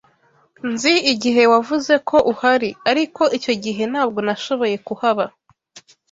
Nzi 0.71 0.93
igihe 1.13 1.41
wavuze 1.53 1.93
ko 2.09 2.17
uhari, 2.31 2.69
ariko 2.91 3.21
icyo 3.37 3.53
gihe 3.63 3.83
ntabwo 3.91 4.19
nashoboye 4.27 4.75
kuhaba. 4.87 5.25